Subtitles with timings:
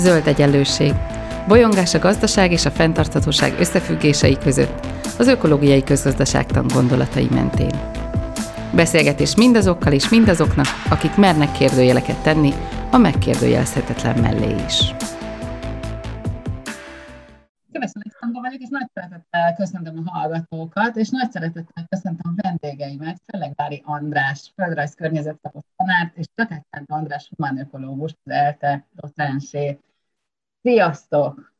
[0.00, 0.94] Zöld egyenlőség.
[1.48, 4.86] Bolyongás a gazdaság és a fenntarthatóság összefüggései között,
[5.18, 7.80] az ökológiai közgazdaságtan gondolatai mentén.
[8.74, 12.52] Beszélgetés mindazokkal és mindazoknak, akik mernek kérdőjeleket tenni
[12.90, 14.94] a megkérdőjelezhetetlen mellé is.
[17.72, 23.82] Köszönöm, Alexandra vagyok, és nagy szeretettel köszöntöm a hallgatókat, és nagy szeretettel köszöntöm vendégeimet, Fellegvári
[23.84, 29.89] András, földrajz környezetszakos tanárt, és Csakátszent András, humán ökológus, az ELTE docensét.
[30.62, 31.52] Sziasztok!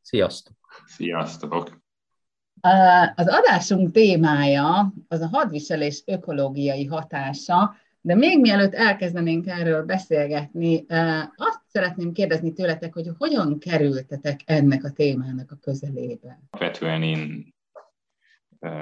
[0.00, 0.56] Sziasztok!
[0.86, 1.80] Sziasztok!
[3.14, 10.84] Az adásunk témája az a hadviselés ökológiai hatása, de még mielőtt elkezdenénk erről beszélgetni,
[11.36, 16.40] azt szeretném kérdezni tőletek, hogy hogyan kerültetek ennek a témának a közelébe?
[16.50, 17.54] Alapvetően én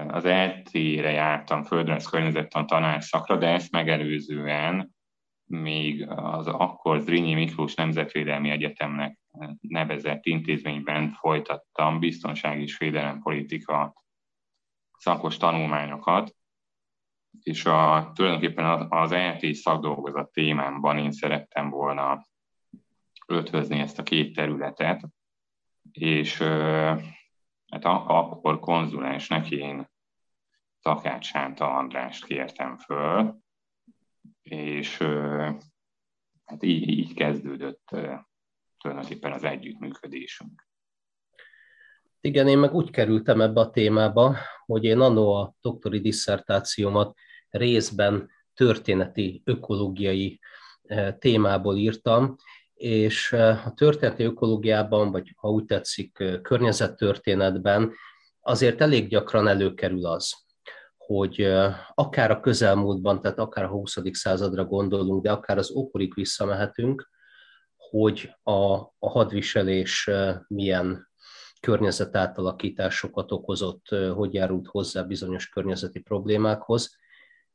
[0.09, 4.95] az ELT-re jártam földrajz környezettan tanár szakra, de ezt megelőzően
[5.45, 9.20] még az akkor Zrínyi Miklós Nemzetvédelmi Egyetemnek
[9.61, 13.95] nevezett intézményben folytattam biztonság és védelempolitika
[14.99, 16.37] szakos tanulmányokat,
[17.43, 22.27] és a, tulajdonképpen az ELT szakdolgozat témámban én szerettem volna
[23.27, 25.09] ötvözni ezt a két területet,
[25.93, 26.39] és
[27.71, 29.89] hát akkor konzulensnek én
[30.81, 33.39] Takács Sánta Andrást kértem föl,
[34.43, 34.99] és
[36.45, 37.97] hát így, így kezdődött
[38.81, 40.69] tulajdonképpen az együttműködésünk.
[42.21, 44.37] Igen, én meg úgy kerültem ebbe a témába,
[44.67, 50.41] hogy én annó a doktori disszertációmat részben történeti, ökológiai
[51.19, 52.37] témából írtam,
[52.75, 53.33] és
[53.65, 57.93] a történeti ökológiában, vagy ha úgy tetszik, környezettörténetben
[58.41, 60.35] azért elég gyakran előkerül az,
[60.97, 61.53] hogy
[61.95, 63.97] akár a közelmúltban, tehát akár a 20.
[64.13, 67.09] századra gondolunk, de akár az ókorig visszamehetünk,
[67.91, 70.11] hogy a, a hadviselés
[70.49, 71.09] milyen
[71.61, 76.97] környezetátalakításokat okozott, hogy járult hozzá bizonyos környezeti problémákhoz.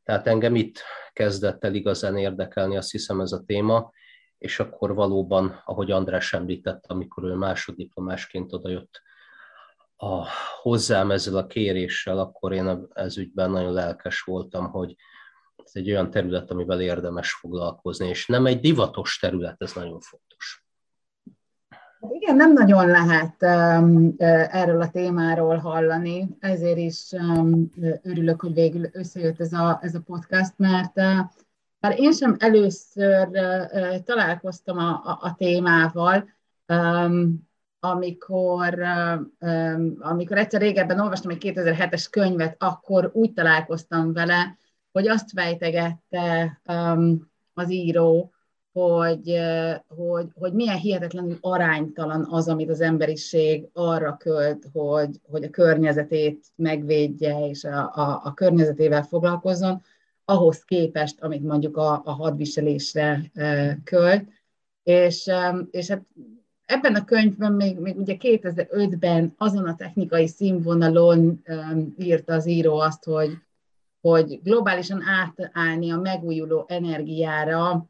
[0.04, 0.80] Tehát engem itt
[1.14, 3.92] kezdett el igazán érdekelni, azt hiszem ez a téma,
[4.38, 9.02] és akkor valóban, ahogy András említette, amikor ő másoddiplomásként odajött
[9.96, 10.28] a,
[10.62, 14.96] hozzám ezzel a kéréssel, akkor én ez ügyben nagyon lelkes voltam, hogy
[15.64, 20.66] ez egy olyan terület, amivel érdemes foglalkozni, és nem egy divatos terület, ez nagyon fontos.
[22.10, 24.16] Igen, nem nagyon lehet um,
[24.52, 27.70] erről a témáról hallani, ezért is um,
[28.02, 31.20] örülök, hogy végül összejött ez a, ez a podcast, mert uh,
[31.80, 36.30] bár én sem először uh, találkoztam a, a, a témával,
[36.68, 37.48] um,
[37.80, 38.80] amikor,
[39.40, 44.58] um, amikor egyszer régebben olvastam egy 2007-es könyvet, akkor úgy találkoztam vele,
[44.96, 48.32] hogy azt fejtegette um, az író,
[48.72, 49.40] hogy,
[49.88, 56.46] hogy, hogy milyen hihetetlenül aránytalan az, amit az emberiség arra költ, hogy, hogy a környezetét
[56.56, 59.82] megvédje és a, a, a környezetével foglalkozzon,
[60.26, 63.32] ahhoz képest, amit mondjuk a, a hadviselésre
[63.84, 64.28] költ.
[64.84, 65.32] És,
[65.72, 66.06] és hát
[66.66, 71.44] ebben a könyvben még, még ugye 2005-ben azon a technikai színvonalon
[71.98, 73.38] írta az író azt, hogy,
[74.10, 77.90] hogy globálisan átállni a megújuló energiára,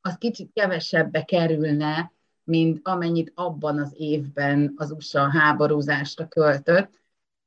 [0.00, 2.12] az kicsit kevesebbe kerülne,
[2.44, 7.00] mint amennyit abban az évben az USA háborúzásra költött.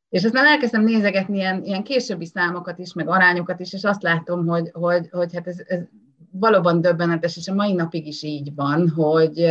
[0.10, 4.48] És aztán elkezdtem nézegetni ilyen, ilyen későbbi számokat is, meg arányokat is, és azt látom,
[4.48, 5.82] hogy, hogy, hogy hát ez, ez
[6.32, 9.46] valóban döbbenetes, és a mai napig is így van, hogy,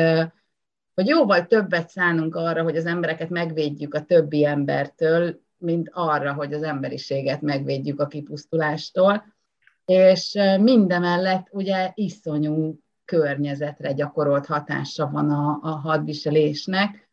[0.94, 6.52] hogy jóval többet szánunk arra, hogy az embereket megvédjük a többi embertől, mint arra, hogy
[6.52, 9.36] az emberiséget megvédjük a kipusztulástól.
[9.84, 17.10] És mindemellett ugye iszonyú környezetre gyakorolt hatása van a, a hadviselésnek.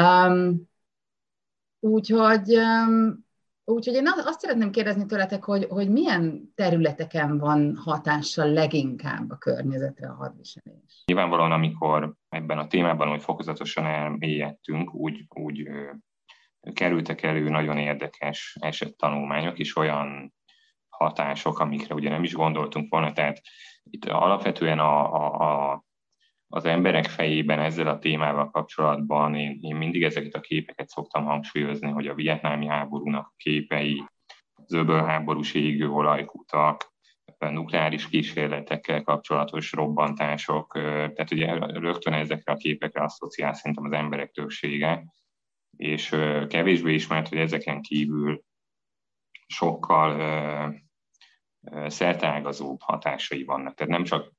[0.00, 0.68] Um,
[1.80, 3.24] úgyhogy, um,
[3.64, 10.08] úgyhogy én azt szeretném kérdezni tőletek, hogy, hogy milyen területeken van hatással leginkább a környezetre
[10.08, 11.02] a hadviselés?
[11.06, 15.68] Nyilvánvalóan, amikor ebben a témában, hogy fokozatosan elmélyedtünk, úgy, úgy
[16.72, 20.34] kerültek elő nagyon érdekes esettanulmányok és olyan
[20.88, 23.12] hatások, amikre ugye nem is gondoltunk volna.
[23.12, 23.40] Tehát
[23.90, 25.84] itt alapvetően a, a, a,
[26.48, 31.90] az emberek fejében ezzel a témával kapcsolatban én, én mindig ezeket a képeket szoktam hangsúlyozni,
[31.90, 34.04] hogy a vietnámi háborúnak a képei,
[34.54, 36.94] az öbölháborús égő olajkutak,
[37.38, 45.04] nukleáris kísérletekkel kapcsolatos robbantások, tehát ugye rögtön ezekre a képekre asszociál szerintem az emberek többsége,
[45.76, 46.08] és
[46.48, 48.42] kevésbé ismert, hogy ezeken kívül
[49.46, 50.74] sokkal
[51.86, 53.74] szerteágazóbb hatásai vannak.
[53.74, 54.32] Tehát nem csak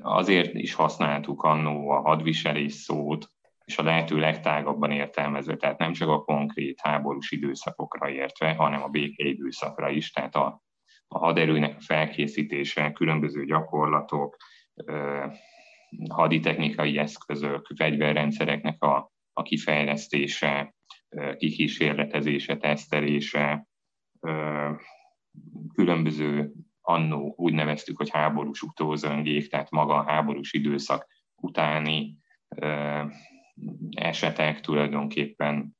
[0.00, 3.28] azért is használtuk annó a hadviselés szót,
[3.64, 8.88] és a lehető legtágabban értelmezve, tehát nem csak a konkrét háborús időszakokra értve, hanem a
[8.88, 10.62] békeidőszakra is, tehát a,
[11.08, 14.36] a haderőnek a felkészítése, különböző gyakorlatok,
[16.08, 20.74] haditechnikai eszközök, fegyverrendszereknek a, a kifejlesztése,
[21.36, 23.66] kikísérletezése, tesztelése,
[25.74, 31.06] különböző annó úgy neveztük, hogy háborús utózöngék, tehát maga a háborús időszak
[31.36, 32.16] utáni
[33.90, 35.76] esetek tulajdonképpen,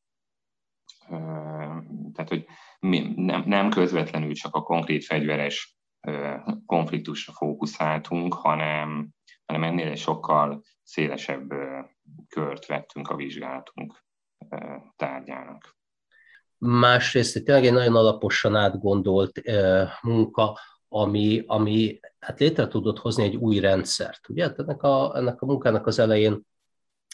[2.12, 2.46] tehát hogy
[2.78, 5.76] nem, nem közvetlenül csak a konkrét fegyveres
[6.66, 9.08] konfliktusra fókuszáltunk, hanem,
[9.48, 11.52] hanem ennél egy sokkal szélesebb
[12.28, 14.04] kört vettünk a vizsgálatunk
[14.96, 15.76] tárgyának.
[16.58, 19.40] Másrészt tényleg egy nagyon alaposan átgondolt
[20.02, 20.58] munka,
[20.88, 24.28] ami, ami hát létre tudott hozni egy új rendszert.
[24.28, 24.42] Ugye?
[24.42, 26.46] Hát ennek a, ennek a munkának az elején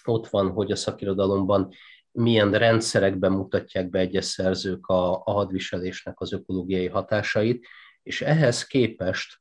[0.04, 1.72] ott van, hogy a szakirodalomban
[2.10, 7.66] milyen rendszerekben mutatják be egyes szerzők a, a hadviselésnek az ökológiai hatásait,
[8.02, 9.40] és ehhez képest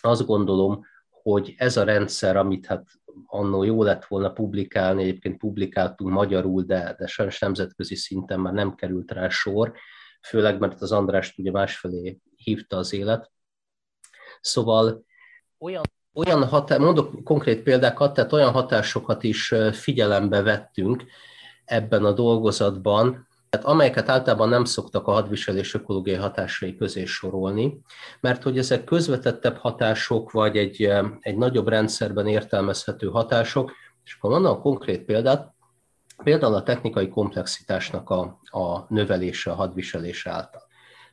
[0.00, 0.84] azt gondolom,
[1.32, 2.86] hogy ez a rendszer, amit hát
[3.26, 8.74] annó jó lett volna publikálni, egyébként publikáltunk magyarul, de, de sajnos nemzetközi szinten már nem
[8.74, 9.72] került rá sor,
[10.22, 13.30] főleg mert az Andrást ugye másfelé hívta az élet.
[14.40, 15.04] Szóval
[15.58, 15.82] olyan,
[16.14, 21.04] olyan hatás, mondok konkrét példákat, tehát olyan hatásokat is figyelembe vettünk
[21.64, 27.80] ebben a dolgozatban, tehát amelyeket általában nem szoktak a hadviselés ökológiai hatásai közé sorolni,
[28.20, 30.90] mert hogy ezek közvetettebb hatások, vagy egy,
[31.20, 33.72] egy nagyobb rendszerben értelmezhető hatások,
[34.04, 35.54] és akkor mondom a konkrét példát,
[36.22, 40.62] például a technikai komplexitásnak a, a növelése a hadviselés által.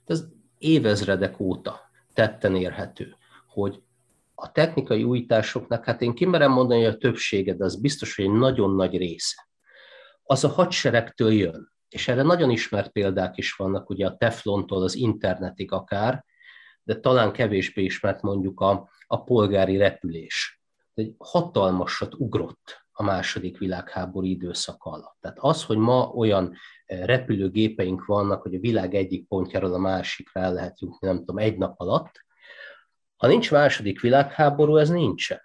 [0.05, 0.23] Ez
[0.57, 1.79] évezredek óta
[2.13, 3.15] tetten érhető,
[3.47, 3.81] hogy
[4.35, 8.31] a technikai újításoknak, hát én kimerem mondani, hogy a többsége, de az biztos, hogy egy
[8.31, 9.47] nagyon nagy része,
[10.23, 14.95] az a hadseregtől jön és erre nagyon ismert példák is vannak, ugye a teflontól az
[14.95, 16.25] internetig akár,
[16.83, 20.61] de talán kevésbé ismert mondjuk a, a polgári repülés.
[20.93, 25.17] Egy hatalmasat ugrott a második világháború időszaka alatt.
[25.19, 26.55] Tehát az, hogy ma olyan
[26.85, 31.37] eh, repülőgépeink vannak, hogy a világ egyik pontjáról a másikra el lehet jutni, nem tudom,
[31.37, 32.25] egy nap alatt,
[33.15, 35.41] ha nincs második világháború, ez nincsen.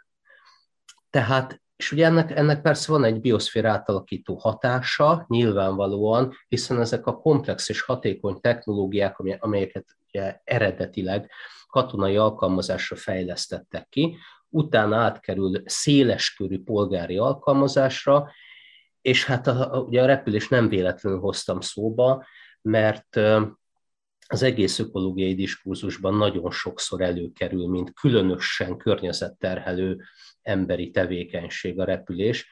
[1.11, 7.17] Tehát és ugye ennek, ennek persze van egy bioszfér átalakító hatása, nyilvánvalóan, hiszen ezek a
[7.17, 11.31] komplex és hatékony technológiák, amelyeket ugye eredetileg
[11.67, 14.17] katonai alkalmazásra fejlesztettek ki,
[14.49, 18.31] utána átkerül széleskörű polgári alkalmazásra,
[19.01, 22.25] és hát a, ugye a repülés nem véletlenül hoztam szóba,
[22.63, 23.21] mert
[24.33, 30.01] az egész ökológiai diskurzusban nagyon sokszor előkerül, mint különösen környezetterhelő
[30.43, 32.49] emberi tevékenység a repülés.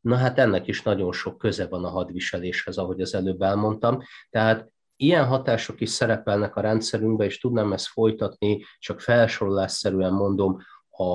[0.00, 3.98] Na hát ennek is nagyon sok köze van a hadviseléshez, ahogy az előbb elmondtam.
[4.30, 10.58] Tehát ilyen hatások is szerepelnek a rendszerünkben, és tudnám ezt folytatni, csak felsorolásszerűen mondom,
[10.90, 11.14] a,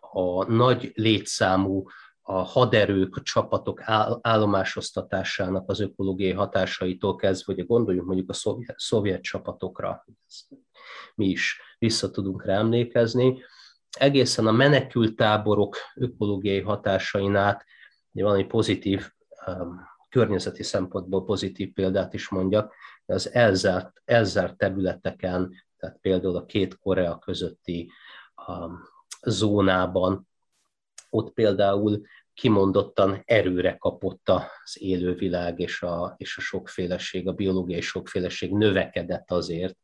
[0.00, 1.86] a nagy létszámú
[2.28, 3.80] a haderők, a csapatok
[4.20, 10.04] állomásosztatásának az ökológiai hatásaitól kezdve, hogy gondoljunk mondjuk a szovjet, szovjet csapatokra,
[11.14, 13.42] mi is vissza tudunk rá emlékezni,
[13.98, 17.64] egészen a menekült táborok ökológiai hatásain át,
[18.12, 19.10] valami pozitív,
[19.46, 22.74] um, környezeti szempontból pozitív példát is mondjak,
[23.06, 27.90] az elzárt, elzárt területeken, tehát például a két Korea közötti
[28.46, 28.80] um,
[29.22, 30.28] zónában,
[31.16, 32.00] ott például
[32.34, 39.76] kimondottan erőre kapott az élővilág és a, és a sokféleség, a biológiai sokféleség növekedett azért,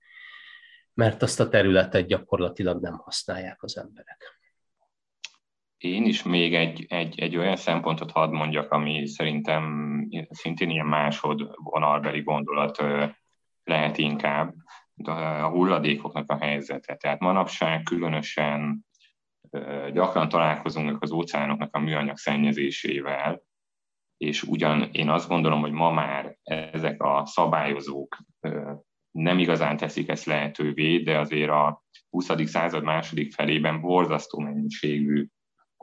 [0.95, 4.41] mert azt a területet gyakorlatilag nem használják az emberek.
[5.79, 12.21] Én is még egy, egy, egy olyan szempontot hadd mondjak, ami szerintem szintén ilyen másodvonalbeli
[12.21, 12.83] gondolat
[13.65, 14.55] lehet inkább,
[15.05, 16.97] a hulladékoknak a helyzete.
[16.97, 18.87] Tehát manapság különösen
[19.93, 23.43] gyakran találkozunk az óceánoknak a műanyag szennyezésével,
[24.17, 28.17] és ugyan én azt gondolom, hogy ma már ezek a szabályozók
[29.11, 32.31] nem igazán teszik ezt lehetővé, de azért a 20.
[32.45, 35.27] század második felében borzasztó mennyiségű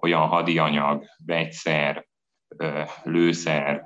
[0.01, 2.07] olyan hadianyag, vegyszer,
[3.03, 3.85] lőszer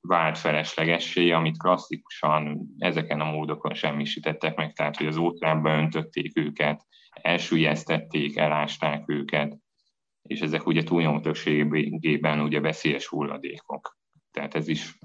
[0.00, 6.86] vált feleslegessé, amit klasszikusan ezeken a módokon semmisítettek meg, tehát hogy az óceánba öntötték őket,
[7.10, 9.58] elsüllyesztették, elásták őket,
[10.22, 13.98] és ezek ugye túlnyomó többségében ugye veszélyes hulladékok.
[14.30, 14.98] Tehát ez is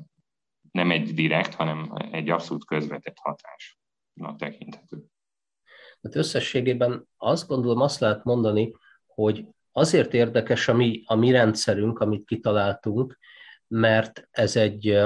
[0.71, 3.79] nem egy direkt, hanem egy abszolút közvetett hatás
[4.13, 5.03] na tekinthető.
[6.01, 8.71] Hát összességében azt gondolom, azt lehet mondani,
[9.05, 13.17] hogy azért érdekes a mi, a mi rendszerünk, amit kitaláltunk,
[13.67, 14.99] mert ez egy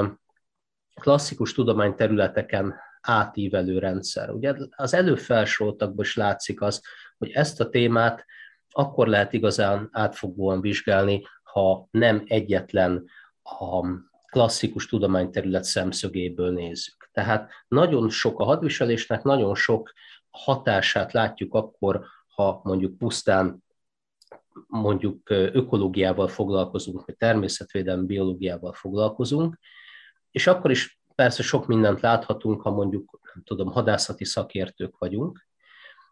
[0.99, 4.29] klasszikus tudományterületeken átívelő rendszer.
[4.29, 6.81] Ugye az előfelsoroltakban is látszik az,
[7.17, 8.25] hogy ezt a témát
[8.69, 13.05] akkor lehet igazán átfogóan vizsgálni, ha nem egyetlen
[13.43, 13.85] a
[14.25, 17.09] klasszikus tudományterület szemszögéből nézzük.
[17.11, 19.93] Tehát nagyon sok a hadviselésnek, nagyon sok
[20.29, 23.63] hatását látjuk akkor, ha mondjuk pusztán
[24.67, 29.59] mondjuk ökológiával foglalkozunk, vagy természetvédelmi biológiával foglalkozunk,
[30.31, 35.47] és akkor is persze sok mindent láthatunk, ha mondjuk, nem tudom, hadászati szakértők vagyunk,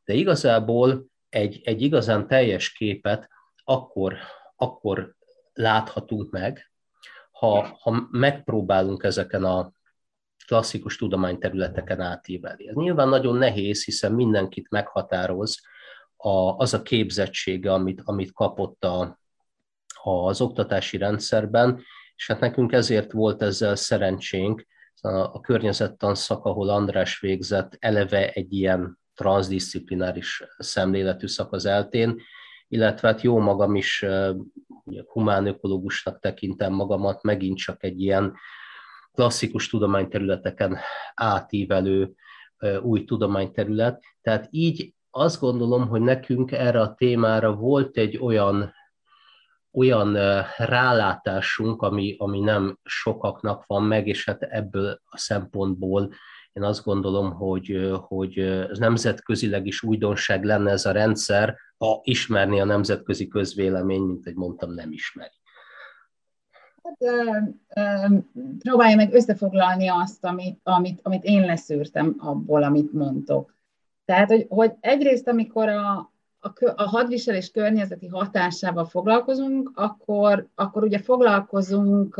[0.03, 3.29] de igazából egy, egy igazán teljes képet
[3.63, 4.17] akkor,
[4.55, 5.15] akkor
[5.53, 6.71] láthatunk meg,
[7.31, 9.71] ha, ha megpróbálunk ezeken a
[10.45, 12.67] klasszikus tudományterületeken átívelni.
[12.67, 15.61] Ez nyilván nagyon nehéz, hiszen mindenkit meghatároz
[16.17, 19.19] a, az a képzettsége, amit, amit kapott a,
[20.03, 21.81] az oktatási rendszerben,
[22.15, 24.65] és hát nekünk ezért volt ezzel szerencsénk,
[25.01, 32.21] a, a környezettan szak, ahol András végzett, eleve egy ilyen transzdisziplináris szemléletű szak az eltén,
[32.67, 34.05] illetve hát jó magam is
[35.05, 38.35] humán ökológusnak tekintem magamat, megint csak egy ilyen
[39.13, 40.77] klasszikus tudományterületeken
[41.13, 42.13] átívelő
[42.81, 44.03] új tudományterület.
[44.21, 48.73] Tehát így azt gondolom, hogy nekünk erre a témára volt egy olyan,
[49.71, 50.17] olyan
[50.57, 56.09] rálátásunk, ami, ami nem sokaknak van meg, és hát ebből a szempontból
[56.53, 62.59] én azt gondolom, hogy, hogy ez nemzetközileg is újdonság lenne ez a rendszer, ha ismerni
[62.59, 65.31] a nemzetközi közvélemény, mint egy mondtam, nem ismeri.
[66.83, 66.97] Hát,
[68.59, 73.56] próbálja meg összefoglalni azt, amit, amit, amit én leszűrtem abból, amit mondtok.
[74.07, 80.99] Tehát, hogy, hogy egyrészt, amikor a, a, a hadviselés környezeti hatásával foglalkozunk, akkor, akkor ugye
[80.99, 82.17] foglalkozunk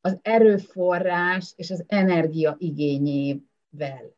[0.00, 4.14] az erőforrás és az energia igényével.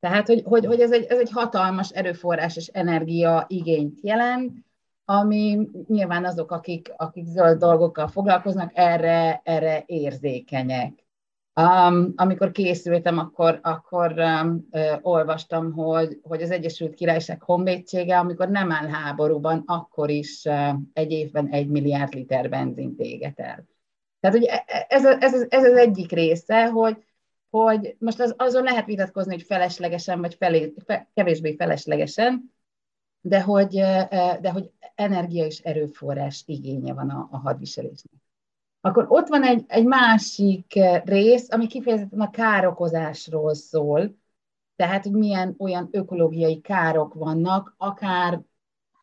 [0.00, 4.52] Tehát, hogy, hogy, hogy ez, egy, ez egy hatalmas erőforrás és energia igényt jelent,
[5.04, 11.05] ami nyilván azok, akik, akik zöld dolgokkal foglalkoznak, erre, erre érzékenyek.
[11.60, 18.48] Um, amikor készültem, akkor, akkor um, uh, olvastam, hogy, hogy az Egyesült Királyság honvédsége, amikor
[18.48, 23.66] nem áll háborúban, akkor is uh, egy évben egy milliárd liter benzint éget el.
[24.20, 24.58] Tehát ugye
[24.88, 27.04] ez, a, ez, az, ez az egyik része, hogy,
[27.50, 32.54] hogy most az, azon lehet vitatkozni, hogy feleslegesen, vagy felé, fe, kevésbé feleslegesen,
[33.20, 33.74] de hogy,
[34.40, 38.25] de hogy energia és erőforrás igénye van a, a hadviselésnek.
[38.86, 44.16] Akkor ott van egy, egy másik rész, ami kifejezetten a károkozásról szól,
[44.76, 48.40] tehát, hogy milyen olyan ökológiai károk vannak, akár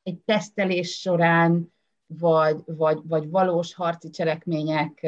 [0.04, 1.74] egy tesztelés során,
[2.08, 5.08] vagy, vagy, vagy valós harci cselekmények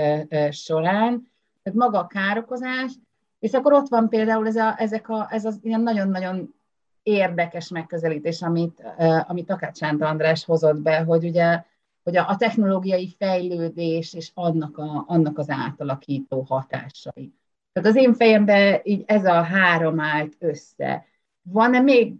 [0.49, 1.31] során,
[1.63, 2.91] tehát maga a károkozás,
[3.39, 6.55] és akkor ott van például ez, a, ezek a, ez az ilyen nagyon-nagyon
[7.03, 8.83] érdekes megközelítés, amit,
[9.27, 11.63] amit Takács Sánta András hozott be, hogy ugye
[12.05, 17.33] hogy a, a technológiai fejlődés és annak, a, annak az átalakító hatásai.
[17.71, 21.05] Tehát az én fejemben így ez a három állt össze.
[21.41, 22.13] Van-e még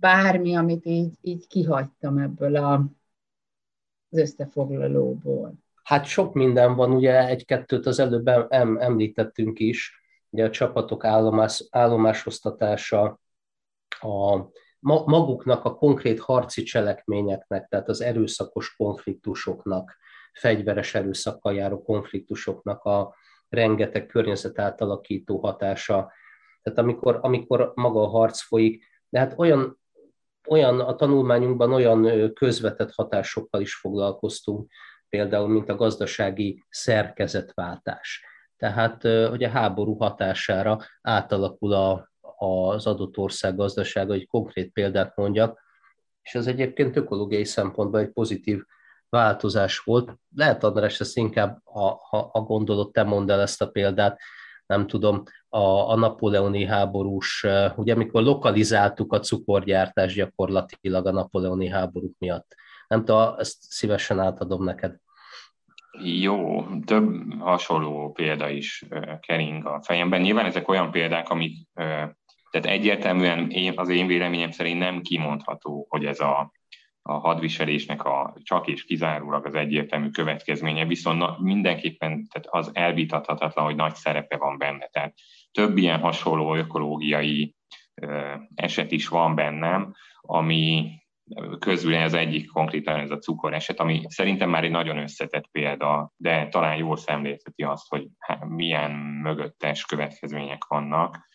[0.00, 2.72] bármi, amit így, így kihagytam ebből a,
[4.10, 5.54] az összefoglalóból?
[5.82, 11.66] Hát sok minden van, ugye egy-kettőt az előbb em, említettünk is, ugye a csapatok állomás,
[11.70, 13.20] állomásosztatása,
[14.00, 14.38] a
[14.80, 19.96] maguknak a konkrét harci cselekményeknek, tehát az erőszakos konfliktusoknak,
[20.32, 23.14] fegyveres erőszakkal járó konfliktusoknak a
[23.48, 26.12] rengeteg környezet átalakító hatása.
[26.62, 29.78] Tehát amikor, amikor maga a harc folyik, de hát olyan,
[30.48, 34.70] olyan a tanulmányunkban olyan közvetett hatásokkal is foglalkoztunk,
[35.08, 38.24] például, mint a gazdasági szerkezetváltás.
[38.56, 45.66] Tehát, hogy a háború hatására átalakul a, az adott ország gazdasága, egy konkrét példát mondjak,
[46.22, 48.62] és ez egyébként ökológiai szempontból egy pozitív
[49.08, 50.18] változás volt.
[50.36, 54.20] Lehet, András, ezt inkább, ha, ha, ha gondolod, te mondd el ezt a példát,
[54.66, 62.14] nem tudom, a, a napóleoni háborús, ugye amikor lokalizáltuk a cukorgyártást gyakorlatilag a napóleoni háborúk
[62.18, 62.54] miatt.
[62.88, 64.96] Nem tudom, ezt szívesen átadom neked.
[66.02, 68.84] Jó, több hasonló példa is
[69.20, 70.20] kering a fejemben.
[70.20, 71.68] Nyilván ezek olyan példák, amik
[72.50, 76.52] tehát egyértelműen én, az én véleményem szerint nem kimondható, hogy ez a,
[77.02, 83.64] a hadviselésnek a csak és kizárólag az egyértelmű következménye, viszont na, mindenképpen tehát az elvitathatatlan,
[83.64, 84.86] hogy nagy szerepe van benne.
[84.86, 85.14] Tehát
[85.52, 87.54] több ilyen hasonló ökológiai
[87.94, 90.90] ö, eset is van bennem, ami
[91.58, 96.48] közül ez egyik konkrétan ez a cukoreset, ami szerintem már egy nagyon összetett példa, de
[96.48, 98.08] talán jól szemlélteti azt, hogy
[98.46, 98.90] milyen
[99.22, 101.27] mögöttes következmények vannak.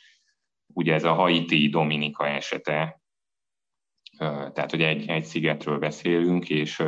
[0.73, 3.01] Ugye ez a Haiti Dominika esete,
[4.17, 6.83] tehát hogy egy, egy szigetről beszélünk, és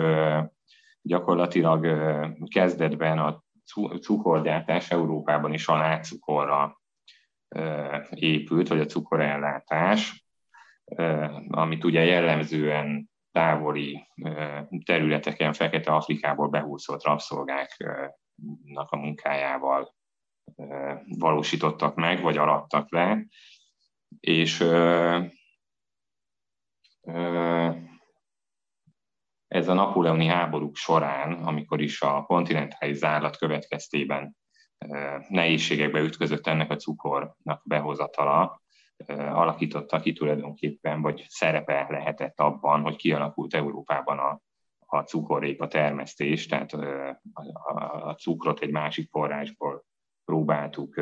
[1.01, 1.87] gyakorlatilag
[2.49, 3.43] kezdetben a
[4.01, 6.81] cukorgyártás Európában is a látszukorra
[8.09, 10.25] épült, vagy a cukorellátás,
[11.47, 14.07] amit ugye jellemzően távoli
[14.85, 19.95] területeken, Fekete-Afrikából behúzott rabszolgáknak a munkájával
[21.05, 23.25] valósítottak meg, vagy arattak le,
[24.19, 24.59] és
[29.47, 34.35] ez a napóleoni háborúk során, amikor is a kontinentális zárlat következtében
[35.27, 38.61] nehézségekbe ütközött ennek a cukornak behozatala,
[39.17, 44.41] alakította ki tulajdonképpen, vagy szerepe lehetett abban, hogy kialakult Európában a,
[44.79, 47.21] a cukorrépa termesztés, tehát a,
[48.09, 49.85] a cukrot egy másik forrásból
[50.25, 51.01] próbáltuk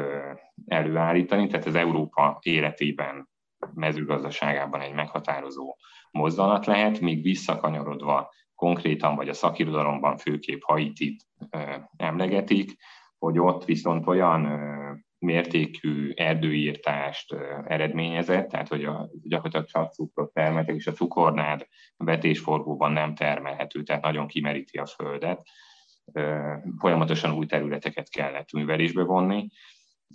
[0.66, 3.30] előállítani, tehát az Európa életében,
[3.74, 5.76] mezőgazdaságában egy meghatározó
[6.12, 11.24] mozzanat lehet, míg visszakanyarodva konkrétan, vagy a szakirodalomban főképp Haitit
[11.98, 12.76] emlegetik,
[13.18, 14.48] hogy ott viszont olyan
[15.24, 17.36] mértékű erdőírtást
[17.68, 24.02] eredményezett, tehát hogy a, gyakorlatilag csak cukrot termeltek, és a cukornád vetésforgóban nem termelhető, tehát
[24.02, 25.42] nagyon kimeríti a földet.
[26.78, 29.50] Folyamatosan új területeket kellett művelésbe vonni,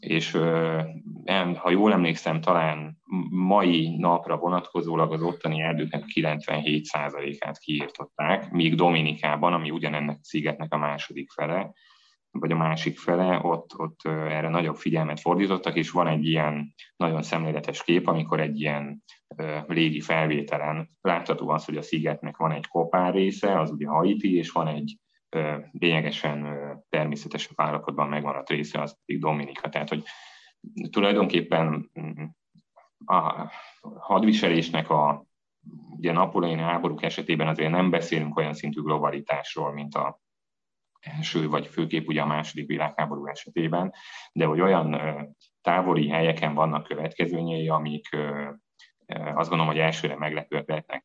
[0.00, 0.30] és
[1.56, 2.98] ha jól emlékszem, talán
[3.30, 10.76] mai napra vonatkozólag az ottani erdőknek 97%-át kiírtották, míg Dominikában, ami ugyanennek a szigetnek a
[10.76, 11.72] második fele,
[12.30, 17.22] vagy a másik fele, ott, ott erre nagyobb figyelmet fordítottak, és van egy ilyen nagyon
[17.22, 19.02] szemléletes kép, amikor egy ilyen
[19.66, 24.50] légi felvételen látható az, hogy a szigetnek van egy kopár része, az ugye Haiti, és
[24.50, 24.98] van egy
[25.70, 26.58] lényegesen
[26.88, 29.68] természetesebb állapotban megmaradt része, az pedig Dominika.
[29.68, 30.04] Tehát, hogy
[30.90, 32.24] tulajdonképpen mm,
[33.04, 33.50] a
[33.98, 35.26] hadviselésnek a
[35.96, 40.20] ugye napoleoni háborúk esetében azért nem beszélünk olyan szintű globalitásról, mint a
[41.00, 43.92] első, vagy főképp ugye a második világháború esetében,
[44.32, 45.00] de hogy olyan
[45.60, 48.08] távoli helyeken vannak következményei, amik
[49.06, 51.04] azt gondolom, hogy elsőre meglepőek lehetnek.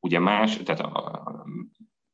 [0.00, 1.22] Ugye más, tehát a,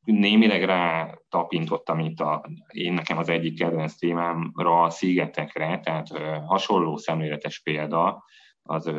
[0.03, 6.07] némileg rá tapintottam itt a, én nekem az egyik kedvenc témámra a szigetekre, tehát
[6.45, 8.23] hasonló szemléletes példa,
[8.63, 8.91] az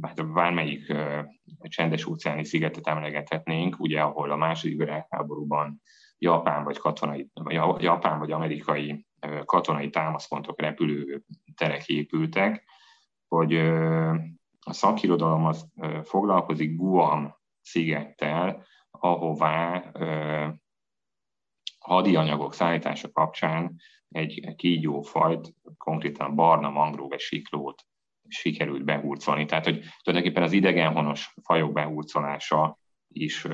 [0.00, 0.94] hát bármelyik
[1.62, 5.80] csendes óceáni szigetet emlegethetnénk, ugye ahol a második világháborúban
[6.18, 7.30] japán vagy, katonai,
[7.78, 9.06] japán vagy amerikai
[9.44, 11.22] katonai támaszpontok, repülő
[11.56, 12.64] terek épültek,
[13.28, 13.54] hogy
[14.60, 18.64] a szakirodalom az foglalkozik Guam szigettel,
[18.98, 19.92] ahová
[21.78, 23.76] hadianyagok szállítása kapcsán
[24.08, 27.82] egy kígyófajt, konkrétan barna mangrove siklót
[28.28, 29.44] sikerült behurcolni.
[29.44, 32.78] Tehát, hogy tulajdonképpen az idegenhonos fajok behurcolása
[33.08, 33.46] is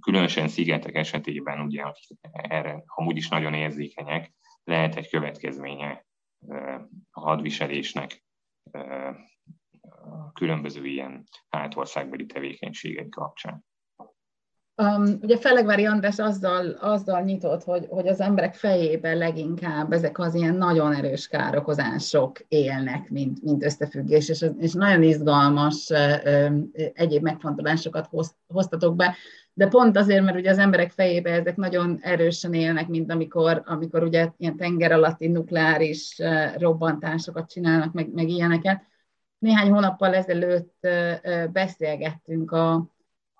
[0.00, 4.32] különösen szigetek esetében, ugye, akik erre amúgy is nagyon érzékenyek,
[4.64, 6.06] lehet egy következménye
[7.10, 8.24] a hadviselésnek
[10.32, 13.64] különböző ilyen hátországbeli tevékenységek kapcsán.
[14.80, 20.34] Um, ugye Felegvári András azzal, azzal nyitott, hogy, hogy az emberek fejében leginkább ezek az
[20.34, 26.52] ilyen nagyon erős károkozások élnek, mint, mint összefüggés, és, és nagyon izgalmas uh,
[26.94, 29.14] egyéb megfontolásokat hoz, hoztatok be,
[29.52, 34.02] de pont azért, mert ugye az emberek fejében ezek nagyon erősen élnek, mint amikor, amikor
[34.02, 36.20] ugye ilyen tenger alatti nukleáris
[36.58, 38.82] robbantásokat csinálnak, meg, meg ilyeneket.
[39.38, 40.88] Néhány hónappal ezelőtt
[41.52, 42.90] beszélgettünk a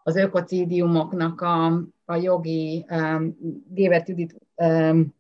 [0.03, 1.67] az ökocidiumoknak a,
[2.05, 3.37] a jogi um,
[3.69, 5.15] Géber Judit um,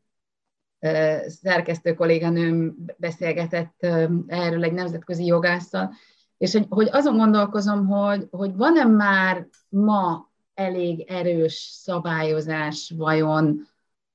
[1.26, 3.86] szerkesztő kolléganőm beszélgetett
[4.26, 5.92] erről egy nemzetközi jogásszal,
[6.38, 13.68] és hogy, hogy azon gondolkozom, hogy, hogy van-e már ma elég erős szabályozás vajon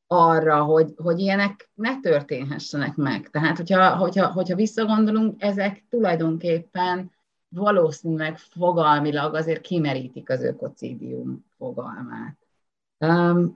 [0.08, 3.30] arra, hogy, hogy ilyenek ne történhessenek meg.
[3.30, 7.12] Tehát, hogyha, hogyha, hogyha visszagondolunk, ezek tulajdonképpen
[7.56, 12.38] valószínűleg fogalmilag azért kimerítik az ökocidium fogalmát.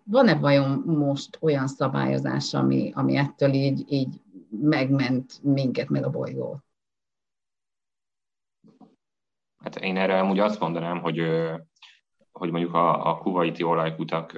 [0.04, 6.64] Van-e vajon most olyan szabályozás, ami, ami ettől így, így megment minket, meg a bolygót?
[9.64, 11.18] Hát én erre amúgy azt mondanám, hogy,
[12.32, 14.32] hogy mondjuk a, a kuvaiti olajkutak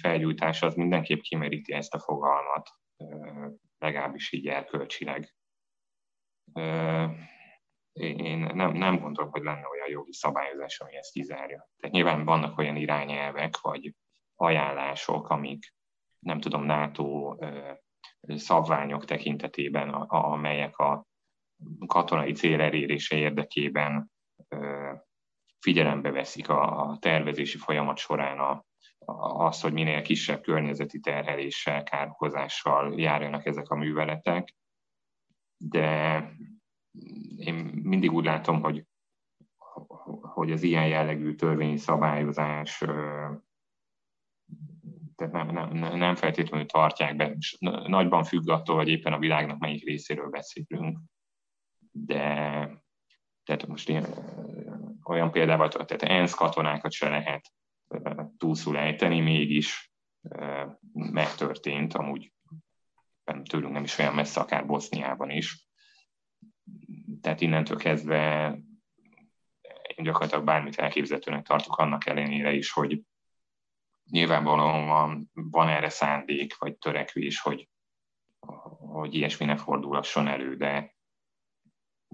[0.00, 2.68] felgyújtása az mindenképp kimeríti ezt a fogalmat,
[3.78, 5.34] legalábbis így erkölcsileg
[7.92, 11.68] én nem, nem gondolom, hogy lenne olyan jogi szabályozás, ami ezt kizárja.
[11.80, 13.94] Tehát nyilván vannak olyan irányelvek, vagy
[14.34, 15.74] ajánlások, amik
[16.18, 17.36] nem tudom, NATO
[18.20, 21.06] szabványok tekintetében, amelyek a
[21.86, 24.10] katonai cél elérése érdekében
[25.60, 28.64] figyelembe veszik a tervezési folyamat során a,
[29.44, 34.54] azt, hogy minél kisebb környezeti terheléssel, kárhozással járjanak ezek a műveletek.
[35.56, 36.24] De
[37.36, 38.84] én mindig úgy látom, hogy,
[40.20, 42.84] hogy az ilyen jellegű törvényi szabályozás
[45.20, 47.36] tehát nem, nem, nem feltétlenül tartják be.
[47.86, 50.98] Nagyban függ attól, hogy éppen a világnak melyik részéről beszélünk.
[51.90, 52.18] De
[53.44, 54.04] tehát most ilyen,
[55.04, 57.52] olyan példával, tehát ENSZ katonákat se lehet
[58.36, 59.92] túlszul ejteni, mégis
[60.92, 62.32] megtörtént, amúgy
[63.42, 65.68] tőlünk nem is olyan messze, akár Boszniában is.
[67.20, 68.48] Tehát innentől kezdve
[69.96, 73.02] én gyakorlatilag bármit elképzelhetőnek tartok annak ellenére is, hogy
[74.10, 77.68] nyilvánvalóan van, van erre szándék, vagy törekvés, hogy,
[78.78, 80.94] hogy ilyesmi ne fordulasson elő, de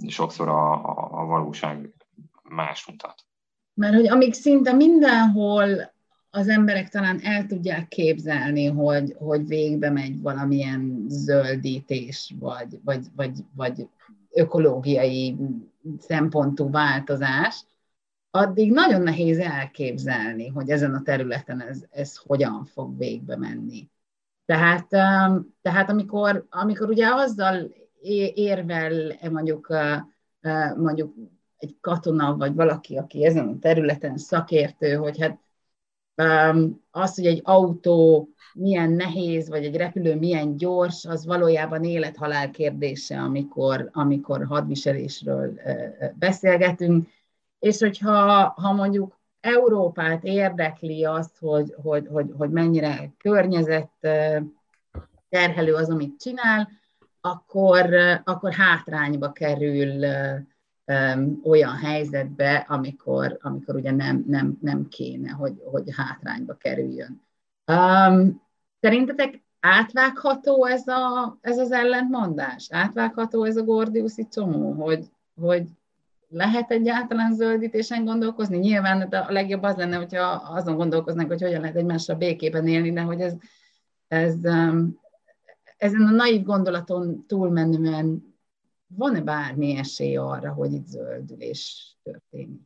[0.09, 1.94] sokszor a, a, a valóság
[2.42, 3.26] más mutat.
[3.74, 5.94] Mert hogy amíg szinte mindenhol
[6.30, 13.38] az emberek talán el tudják képzelni, hogy, hogy végbe megy valamilyen zöldítés, vagy, vagy, vagy,
[13.54, 13.88] vagy
[14.37, 15.37] ökológiai
[15.99, 17.64] szempontú változás,
[18.31, 23.88] addig nagyon nehéz elképzelni, hogy ezen a területen ez, ez hogyan fog végbe menni.
[24.44, 27.75] Tehát, um, tehát amikor, amikor ugye azzal
[28.35, 29.96] érvel mondjuk, uh,
[30.42, 31.14] uh, mondjuk
[31.57, 35.38] egy katona, vagy valaki, aki ezen a területen szakértő, hogy hát
[36.90, 43.20] az, hogy egy autó milyen nehéz, vagy egy repülő milyen gyors, az valójában élethalál kérdése,
[43.20, 45.61] amikor, amikor hadviselésről
[46.14, 47.09] beszélgetünk.
[47.59, 53.90] És hogyha ha mondjuk Európát érdekli azt, hogy, hogy, hogy, hogy mennyire környezet
[55.29, 56.68] terhelő az, amit csinál,
[57.20, 60.07] akkor, akkor hátrányba kerül
[61.42, 67.22] olyan helyzetbe, amikor, amikor ugye nem, nem, nem kéne, hogy, hogy hátrányba kerüljön.
[67.66, 68.42] Um,
[68.81, 72.68] szerintetek átvágható ez, a, ez az ellentmondás?
[72.70, 75.05] Átvágható ez a gordiuszi csomó, hogy,
[75.40, 75.68] hogy
[76.29, 78.57] lehet egyáltalán zöldítésen gondolkozni?
[78.59, 82.92] Nyilván de a legjobb az lenne, hogyha azon gondolkoznak, hogy hogyan lehet egymással békében élni,
[82.92, 83.35] de hogy ez,
[84.09, 84.99] ez um,
[85.77, 88.36] ezen a naív gondolaton túlmenően
[88.87, 92.61] van-e bármi esély arra, hogy itt zöldülés történik?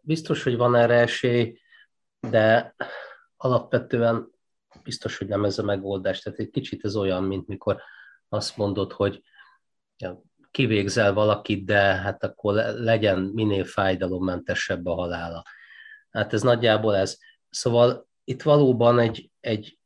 [0.00, 1.58] Biztos, hogy van erre esély,
[2.30, 2.74] de
[3.36, 4.30] alapvetően
[4.82, 6.20] biztos, hogy nem ez a megoldás.
[6.20, 7.82] Tehát egy kicsit ez olyan, mint mikor
[8.28, 9.22] azt mondod, hogy
[10.50, 15.42] kivégzel valakit, de hát akkor legyen minél fájdalommentesebb a halála.
[16.10, 17.18] Hát ez nagyjából ez.
[17.50, 19.78] Szóval itt valóban egy, egy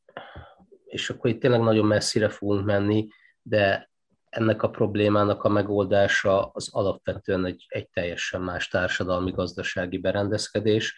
[0.85, 3.09] és akkor itt tényleg nagyon messzire fogunk menni,
[3.43, 3.91] de
[4.35, 10.95] ennek a problémának a megoldása az alapvetően egy, egy teljesen más társadalmi-gazdasági berendezkedés,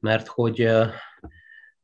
[0.00, 0.58] mert hogy,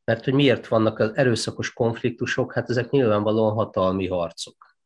[0.05, 4.77] mert hogy miért vannak az erőszakos konfliktusok, hát ezek nyilvánvalóan hatalmi harcok.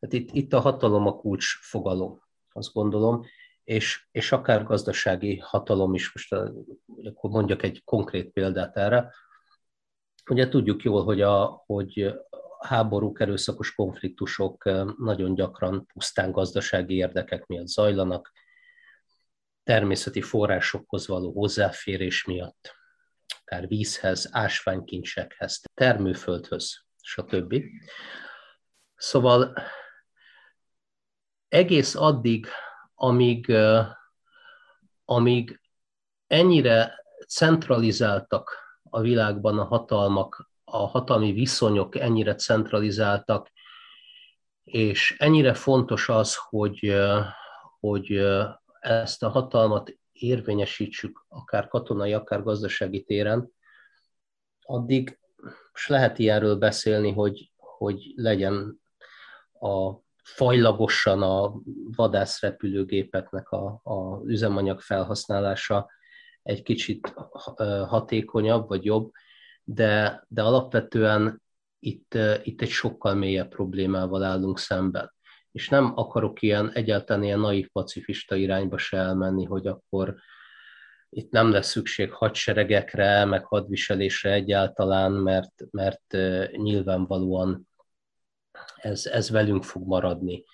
[0.00, 3.24] Hát itt, itt a hatalom a kulcs fogalom, azt gondolom,
[3.64, 6.32] és, és akár gazdasági hatalom is, most
[7.02, 9.12] akkor mondjak egy konkrét példát erre.
[10.30, 12.14] Ugye tudjuk jól, hogy a, hogy
[12.60, 14.64] háborúk, erőszakos konfliktusok
[14.98, 18.32] nagyon gyakran pusztán gazdasági érdekek miatt zajlanak,
[19.62, 22.76] természeti forrásokhoz való hozzáférés miatt,
[23.40, 27.54] akár vízhez, ásványkincsekhez, termőföldhöz, stb.
[28.96, 29.54] Szóval
[31.48, 32.46] egész addig,
[32.94, 33.52] amíg,
[35.04, 35.60] amíg
[36.26, 43.50] ennyire centralizáltak a világban a hatalmak, a hatalmi viszonyok ennyire centralizáltak,
[44.64, 46.94] és ennyire fontos az, hogy,
[47.80, 48.26] hogy
[48.80, 53.52] ezt a hatalmat érvényesítsük akár katonai, akár gazdasági téren,
[54.62, 55.18] addig
[55.72, 58.80] most lehet ilyenről beszélni, hogy, hogy legyen
[59.60, 61.54] a fajlagosan a
[61.96, 65.90] vadászrepülőgépeknek a, a üzemanyag felhasználása
[66.42, 67.14] egy kicsit
[67.86, 69.12] hatékonyabb vagy jobb,
[69.70, 71.42] de, de alapvetően
[71.78, 75.12] itt, itt egy sokkal mélyebb problémával állunk szemben.
[75.52, 80.14] És nem akarok ilyen egyáltalán ilyen naív pacifista irányba se elmenni, hogy akkor
[81.10, 86.16] itt nem lesz szükség hadseregekre, meg hadviselésre egyáltalán, mert, mert
[86.50, 87.68] nyilvánvalóan
[88.76, 90.44] ez, ez velünk fog maradni.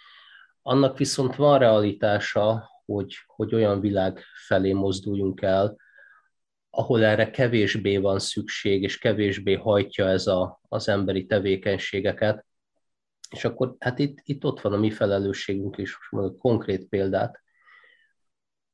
[0.62, 5.76] Annak viszont van realitása, hogy, hogy olyan világ felé mozduljunk el,
[6.76, 12.46] ahol erre kevésbé van szükség, és kevésbé hajtja ez a, az emberi tevékenységeket.
[13.30, 17.42] És akkor hát itt, itt ott van a mi felelősségünk is, most mondok konkrét példát.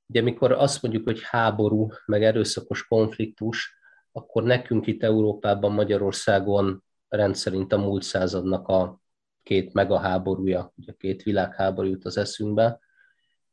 [0.07, 3.79] Ugye amikor azt mondjuk, hogy háború, meg erőszakos konfliktus,
[4.13, 9.01] akkor nekünk itt Európában, Magyarországon rendszerint a múlt századnak a
[9.43, 12.81] két megaháborúja, ugye két világháború jut az eszünkbe,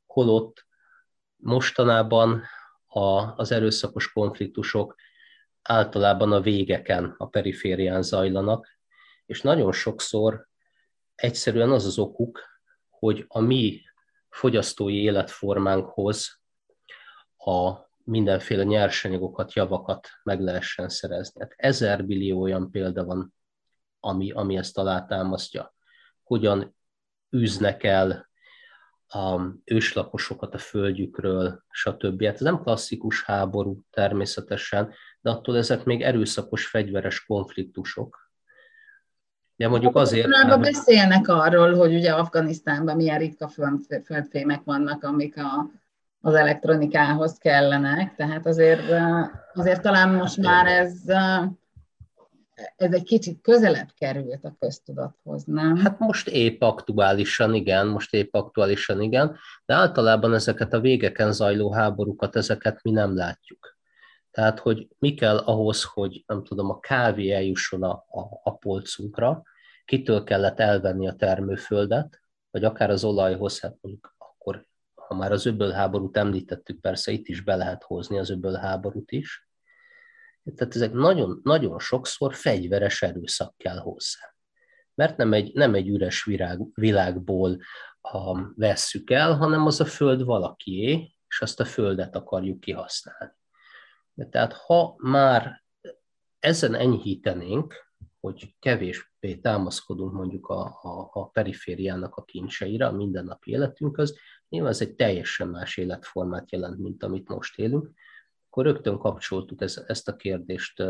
[0.06, 0.66] holott
[1.36, 2.44] mostanában
[2.88, 4.96] a, az erőszakos konfliktusok
[5.62, 8.78] általában a végeken, a periférián zajlanak,
[9.26, 10.48] és nagyon sokszor
[11.16, 12.42] egyszerűen az az okuk,
[12.90, 13.82] hogy a mi
[14.30, 16.42] fogyasztói életformánkhoz
[17.38, 21.42] a mindenféle nyersanyagokat, javakat meg lehessen szerezni.
[21.42, 23.34] Hát ezer billió olyan példa van,
[24.00, 25.76] ami, ami ezt alátámasztja.
[26.24, 26.76] Hogyan
[27.36, 28.27] űznek el
[29.08, 32.24] a őslakosokat a földjükről, stb.
[32.24, 38.32] Hát ez nem klasszikus háború természetesen, de attól ezek még erőszakos fegyveres konfliktusok.
[39.56, 40.28] De mondjuk azért...
[40.28, 40.60] Mert...
[40.60, 43.50] beszélnek arról, hogy ugye Afganisztánban milyen ritka
[44.04, 45.72] földfémek vannak, amik a,
[46.22, 48.82] az elektronikához kellenek, tehát azért,
[49.54, 50.94] azért talán most már ez
[52.76, 55.76] ez egy kicsit közelebb került a köztudathoz, nem?
[55.76, 61.72] Hát most épp aktuálisan igen, most épp aktuálisan igen, de általában ezeket a végeken zajló
[61.72, 63.78] háborúkat, ezeket mi nem látjuk.
[64.32, 69.44] Tehát, hogy mi kell ahhoz, hogy nem tudom, a kávé eljusson a, a, a polcunkra,
[69.86, 74.66] kitől kellett elvenni a termőföldet, vagy akár az olajhoz, hát mondjuk akkor,
[74.96, 79.47] ha már az öbölháborút említettük, persze itt is be lehet hozni az öbölháborút is,
[80.56, 84.36] tehát ezek nagyon, nagyon sokszor fegyveres erőszak kell hozzá.
[84.96, 87.58] Mert nem egy, nem egy üres virág, világból
[88.02, 93.34] ha vesszük el, hanem az a föld valakié, és azt a földet akarjuk kihasználni.
[94.14, 95.64] De tehát ha már
[96.40, 97.86] ezen enyhítenénk,
[98.20, 104.18] hogy kevésbé támaszkodunk mondjuk a, a, a perifériának a kincseire, a mindennapi életünkhöz,
[104.50, 107.92] nyilván ez egy teljesen más életformát jelent, mint amit most élünk,
[108.58, 110.84] akkor rögtön kapcsoltuk ez, ezt a kérdést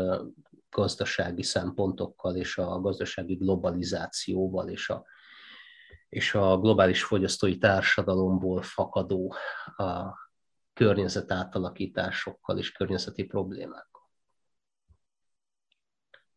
[0.70, 5.04] gazdasági szempontokkal és a gazdasági globalizációval és a,
[6.08, 9.34] és a globális fogyasztói társadalomból fakadó
[9.76, 10.14] a
[10.72, 14.02] környezet átalakításokkal és környezeti problémákkal.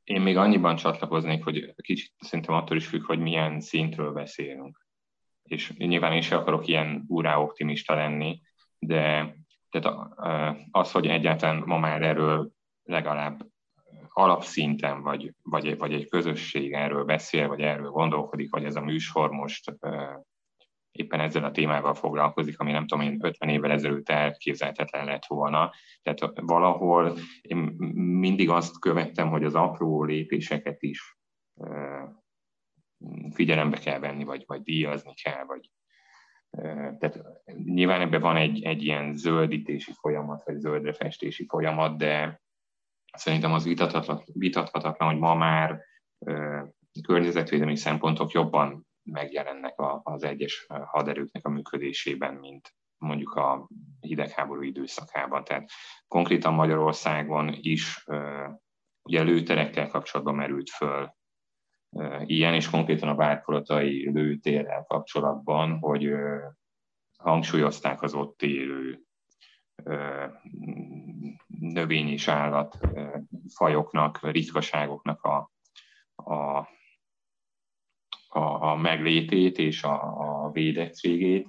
[0.03, 4.85] Én még annyiban csatlakoznék, hogy kicsit szerintem attól is függ, hogy milyen szintről beszélünk.
[5.43, 8.41] És nyilván én sem akarok ilyen úrá optimista lenni,
[8.79, 9.35] de
[9.71, 10.07] tehát
[10.71, 12.51] az, hogy egyáltalán ma már erről
[12.83, 13.45] legalább
[14.13, 19.29] alapszinten, vagy, vagy, vagy egy közösség erről beszél, vagy erről gondolkodik, vagy ez a műsor
[19.29, 19.75] most
[20.91, 25.71] éppen ezzel a témával foglalkozik, ami nem tudom én 50 évvel ezelőtt elképzelhetetlen lett volna.
[26.01, 27.57] Tehát valahol én
[27.95, 31.17] mindig azt követtem, hogy az apró lépéseket is
[33.33, 35.69] figyelembe kell venni, vagy, vagy díjazni kell, vagy,
[36.99, 37.19] tehát
[37.53, 42.41] nyilván ebben van egy, egy ilyen zöldítési folyamat, vagy zöldre festési folyamat, de
[43.17, 45.79] szerintem az vitathatatlan, vitathatatlan hogy ma már
[47.03, 53.67] környezetvédelmi szempontok jobban megjelennek az egyes haderőknek a működésében, mint mondjuk a
[53.99, 55.43] hidegháború időszakában.
[55.43, 55.69] Tehát
[56.07, 58.05] konkrétan Magyarországon is
[59.03, 61.13] ugye lőterekkel kapcsolatban merült föl
[62.25, 66.11] ilyen, és konkrétan a várkolatai lőtérrel kapcsolatban, hogy
[67.17, 68.99] hangsúlyozták az ott élő
[71.59, 72.77] növény és állat
[73.53, 75.51] fajoknak, ritkaságoknak a,
[76.15, 76.67] a,
[78.27, 80.01] a, a meglétét és a,
[80.45, 81.47] a védettségét.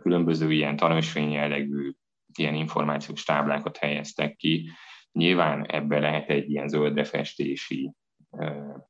[0.00, 1.92] Különböző ilyen tanúsvény jellegű
[2.38, 4.70] ilyen információs táblákat helyeztek ki.
[5.12, 7.92] Nyilván ebbe lehet egy ilyen zöldrefestési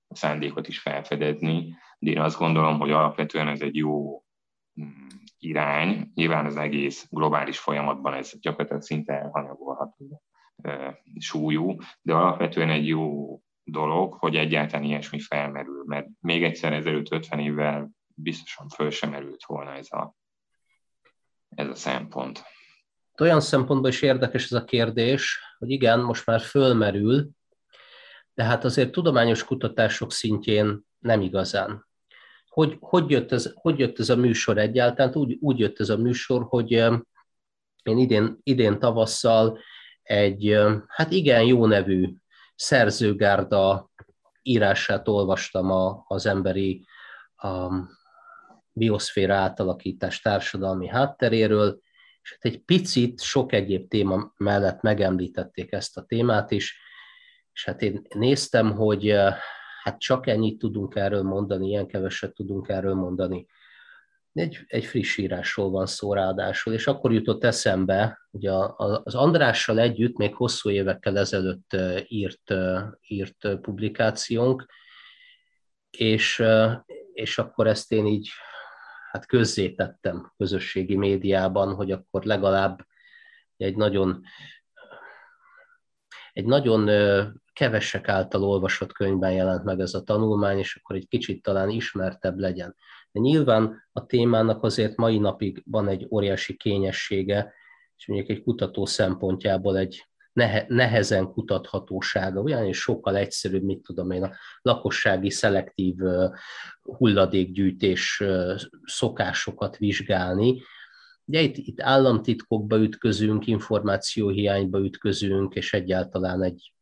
[0.08, 4.24] szándékot is felfedezni, de én azt gondolom, hogy alapvetően ez egy jó
[4.80, 5.06] mm,
[5.38, 6.10] irány.
[6.14, 10.22] Nyilván az egész globális folyamatban ez gyakorlatilag szinte elhanyagolható
[11.18, 17.38] súlyú, de alapvetően egy jó dolog, hogy egyáltalán ilyesmi felmerül, mert még egyszer ezelőtt 50
[17.38, 20.14] évvel biztosan föl sem merült volna ez a,
[21.48, 22.42] ez a szempont.
[23.20, 27.30] Olyan szempontból is érdekes ez a kérdés, hogy igen, most már fölmerül,
[28.34, 31.86] de hát azért tudományos kutatások szintjén nem igazán.
[32.48, 35.14] Hogy, hogy, jött, ez, hogy jött ez a műsor egyáltalán?
[35.14, 39.58] Úgy, úgy jött ez a műsor, hogy én idén, idén tavasszal
[40.02, 42.14] egy, hát igen, jó nevű
[42.54, 43.90] szerzőgárda
[44.42, 46.86] írását olvastam a, az emberi
[47.36, 47.72] a
[48.72, 51.80] bioszféra átalakítás társadalmi hátteréről,
[52.22, 56.80] és hát egy picit sok egyéb téma mellett megemlítették ezt a témát is,
[57.52, 59.10] és hát én néztem, hogy
[59.82, 63.46] hát csak ennyit tudunk erről mondani, ilyen keveset tudunk erről mondani.
[64.32, 69.78] Egy, egy friss írásról van szó ráadásul, és akkor jutott eszembe, hogy a, az Andrással
[69.78, 71.76] együtt még hosszú évekkel ezelőtt
[72.08, 72.54] írt,
[73.00, 74.66] írt publikációnk,
[75.90, 76.42] és,
[77.12, 78.28] és akkor ezt én így
[79.10, 82.86] hát közzétettem közösségi médiában, hogy akkor legalább
[83.56, 84.22] egy nagyon
[86.32, 86.88] egy nagyon
[87.52, 92.38] kevesek által olvasott könyvben jelent meg ez a tanulmány, és akkor egy kicsit talán ismertebb
[92.38, 92.74] legyen.
[93.12, 97.52] De nyilván a témának azért mai napig van egy óriási kényessége,
[97.96, 104.10] és mondjuk egy kutató szempontjából egy nehe, nehezen kutathatósága, olyan és sokkal egyszerűbb, mit tudom
[104.10, 105.96] én, a lakossági szelektív
[106.82, 108.22] hulladékgyűjtés
[108.84, 110.62] szokásokat vizsgálni.
[111.24, 116.72] Ugye itt, itt államtitkokba ütközünk, információhiányba ütközünk, és egyáltalán egy,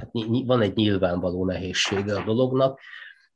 [0.00, 0.10] hát
[0.44, 2.80] van egy nyilvánvaló nehézsége a dolognak.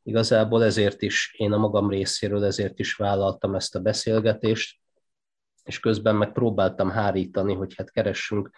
[0.03, 4.81] Igazából ezért is, én a magam részéről ezért is vállaltam ezt a beszélgetést,
[5.65, 8.51] és közben meg próbáltam hárítani, hogy hát keressünk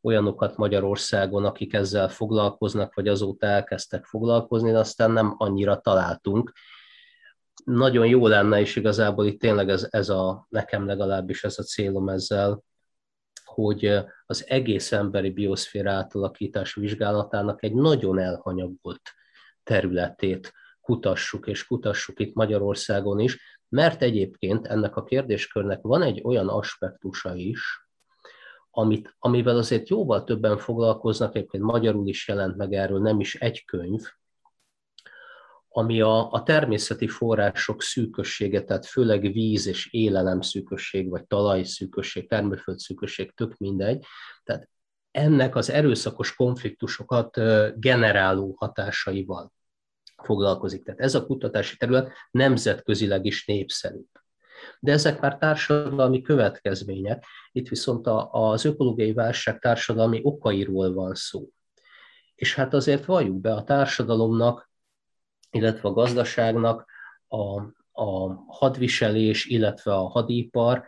[0.00, 6.52] olyanokat Magyarországon, akik ezzel foglalkoznak, vagy azóta elkezdtek foglalkozni, de aztán nem annyira találtunk.
[7.64, 12.08] Nagyon jó lenne, és igazából itt tényleg ez, ez a, nekem legalábbis ez a célom
[12.08, 12.62] ezzel,
[13.52, 19.02] hogy az egész emberi bioszféra átalakítás vizsgálatának egy nagyon elhanyagolt
[19.62, 26.48] területét kutassuk, és kutassuk itt Magyarországon is, mert egyébként ennek a kérdéskörnek van egy olyan
[26.48, 27.60] aspektusa is,
[28.70, 33.64] amit, amivel azért jóval többen foglalkoznak, egyébként magyarul is jelent meg erről nem is egy
[33.64, 34.00] könyv,
[35.72, 42.28] ami a, a természeti források szűkössége, tehát főleg víz és élelem szűkösség, vagy talaj szűkösség,
[42.28, 44.04] termőföld szűkösség, tök mindegy.
[44.44, 44.68] Tehát
[45.10, 47.40] ennek az erőszakos konfliktusokat
[47.80, 49.52] generáló hatásaival
[50.22, 50.84] foglalkozik.
[50.84, 54.00] Tehát ez a kutatási terület nemzetközileg is népszerű
[54.80, 57.24] de ezek már társadalmi következmények.
[57.52, 61.48] Itt viszont az ökológiai válság társadalmi okairól van szó.
[62.34, 64.70] És hát azért valljuk be a társadalomnak,
[65.52, 66.90] illetve a gazdaságnak
[67.28, 67.60] a,
[67.92, 70.86] a hadviselés, illetve a hadipar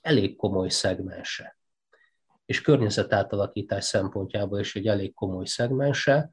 [0.00, 1.58] elég komoly szegmense.
[2.44, 6.30] És környezetátalakítás szempontjából is egy elég komoly szegmense,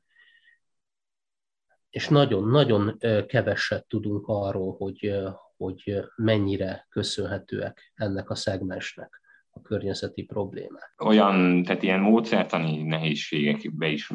[1.89, 2.97] és nagyon-nagyon
[3.28, 5.13] keveset tudunk arról, hogy,
[5.58, 10.93] hogy mennyire köszönhetőek ennek a szegmensnek a környezeti problémák.
[10.97, 14.12] Olyan, tehát ilyen módszertani nehézségekbe is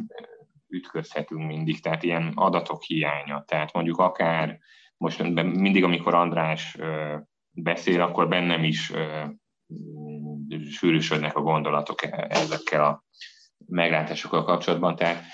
[0.76, 3.44] ütközhetünk mindig, tehát ilyen adatok hiánya.
[3.46, 4.58] Tehát mondjuk akár
[4.96, 6.76] most mindig, amikor András
[7.50, 8.92] beszél, akkor bennem is
[10.70, 13.04] sűrűsödnek a gondolatok e, ezekkel a
[13.66, 14.96] meglátásokkal kapcsolatban.
[14.96, 15.24] Tehát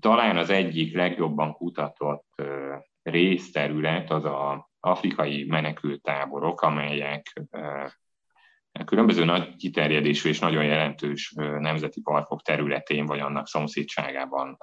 [0.00, 2.42] talán az egyik legjobban kutatott
[3.02, 7.42] részterület az a afrikai menekültáborok, amelyek
[8.84, 14.56] különböző nagy kiterjedésű és nagyon jelentős nemzeti parkok területén vagy annak szomszédságában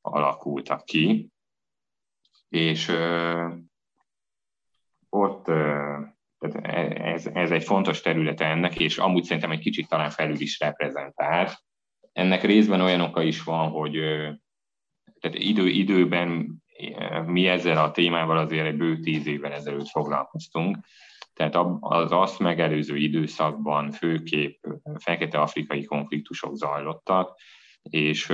[0.00, 1.30] alakultak ki.
[2.48, 2.92] És
[5.08, 5.44] ott
[6.38, 10.40] tehát e, ez, ez egy fontos terület ennek, és amúgy szerintem egy kicsit talán felül
[10.40, 11.64] is reprezentált.
[12.12, 13.92] Ennek részben olyan oka is van, hogy
[15.20, 16.62] tehát idő, időben
[17.26, 20.76] mi ezzel a témával azért egy bő tíz évvel ezelőtt foglalkoztunk,
[21.36, 27.38] tehát az azt megelőző időszakban főképp fekete-afrikai konfliktusok zajlottak,
[27.82, 28.26] és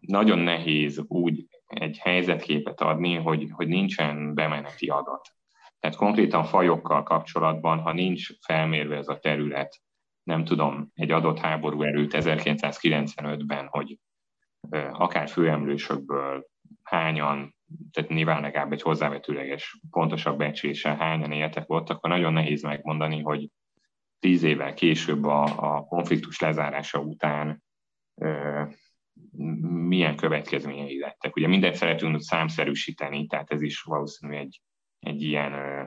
[0.00, 5.28] nagyon nehéz úgy egy helyzetképet adni, hogy, hogy nincsen bemeneti adat.
[5.80, 9.80] Tehát konkrétan fajokkal kapcsolatban, ha nincs felmérve ez a terület,
[10.22, 13.98] nem tudom, egy adott háború erőt 1995-ben, hogy
[14.92, 16.46] akár főemlősökből
[16.82, 17.54] hányan
[17.90, 23.48] tehát nyilván legalább egy hozzávetőleges, pontosabb becsléssel hányan éltek ott, akkor nagyon nehéz megmondani, hogy
[24.18, 27.62] tíz évvel később a, a konfliktus lezárása után
[28.14, 28.62] ö,
[29.88, 31.36] milyen következményei lettek.
[31.36, 34.62] Ugye mindent szeretünk számszerűsíteni, tehát ez is valószínűleg egy,
[34.98, 35.84] egy ilyen ö,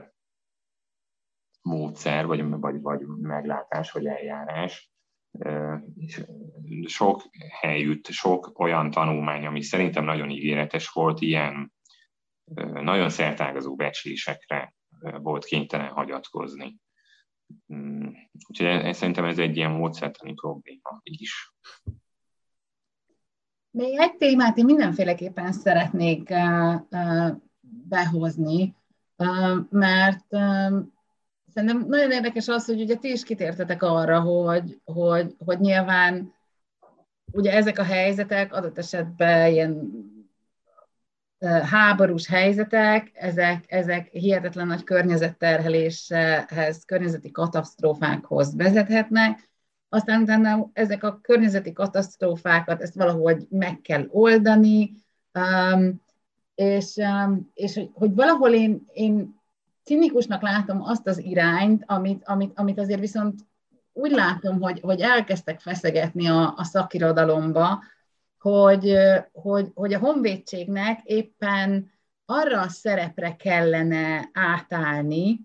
[1.62, 4.90] módszer, vagy, vagy, vagy meglátás, vagy eljárás.
[6.84, 7.22] Sok
[7.60, 11.72] helyütt, sok olyan tanulmány, ami szerintem nagyon ígéretes volt, ilyen
[12.54, 16.80] nagyon szertágazó becslésekre volt kénytelen hagyatkozni.
[17.74, 18.08] Mm,
[18.48, 21.54] úgyhogy ez, szerintem ez egy ilyen módszertani probléma is.
[23.70, 26.34] Még egy témát én mindenféleképpen szeretnék
[27.88, 28.74] behozni,
[29.70, 30.26] mert
[31.52, 36.34] szerintem nagyon érdekes az, hogy ugye ti is kitértetek arra, hogy, hogy, hogy nyilván
[37.32, 39.90] ugye ezek a helyzetek adott esetben ilyen
[41.44, 49.48] háborús helyzetek, ezek, ezek hihetetlen nagy környezetterheléshez, környezeti katasztrófákhoz vezethetnek,
[49.88, 54.92] aztán utána ezek a környezeti katasztrófákat, ezt valahogy meg kell oldani,
[56.54, 57.00] és,
[57.54, 59.40] és hogy, hogy valahol én, én
[59.84, 63.40] cinikusnak látom azt az irányt, amit, amit, amit azért viszont
[63.92, 67.82] úgy látom, hogy, hogy elkezdtek feszegetni a, a szakirodalomba,
[68.50, 68.96] hogy,
[69.32, 71.90] hogy, hogy a honvédségnek éppen
[72.24, 75.40] arra a szerepre kellene átállni,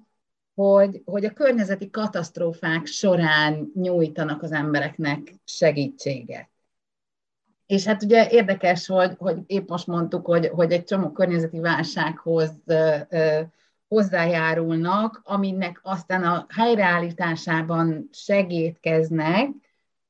[0.54, 6.49] hogy, hogy a környezeti katasztrófák során nyújtanak az embereknek segítséget.
[7.66, 12.52] És hát ugye érdekes, hogy, hogy épp most mondtuk, hogy, hogy egy csomó környezeti válsághoz
[13.88, 19.49] hozzájárulnak, aminek aztán a helyreállításában segítkeznek,